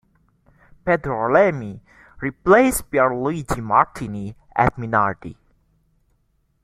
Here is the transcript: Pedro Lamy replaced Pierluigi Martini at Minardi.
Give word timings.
Pedro 0.83 1.31
Lamy 1.31 1.79
replaced 2.21 2.89
Pierluigi 2.89 3.61
Martini 3.61 4.35
at 4.55 4.75
Minardi. 4.75 5.35